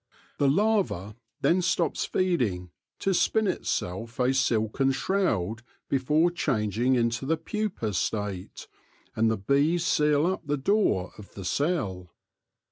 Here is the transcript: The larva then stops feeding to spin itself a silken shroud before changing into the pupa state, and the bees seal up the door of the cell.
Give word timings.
The 0.39 0.47
larva 0.47 1.15
then 1.41 1.61
stops 1.61 2.05
feeding 2.05 2.71
to 2.97 3.13
spin 3.13 3.45
itself 3.45 4.19
a 4.19 4.33
silken 4.33 4.93
shroud 4.93 5.61
before 5.89 6.31
changing 6.31 6.95
into 6.95 7.23
the 7.27 7.37
pupa 7.37 7.93
state, 7.93 8.67
and 9.15 9.29
the 9.29 9.37
bees 9.37 9.85
seal 9.85 10.25
up 10.25 10.41
the 10.47 10.57
door 10.57 11.11
of 11.19 11.35
the 11.35 11.45
cell. 11.45 12.15